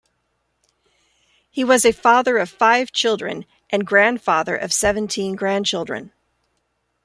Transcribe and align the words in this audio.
He 1.51 1.63
was 1.63 1.85
a 1.85 1.91
father 1.91 2.39
of 2.39 2.49
five 2.49 2.91
children 2.91 3.45
and 3.69 3.85
grandfather 3.85 4.55
of 4.55 4.73
seventeen 4.73 5.35
grandchildren. 5.35 6.11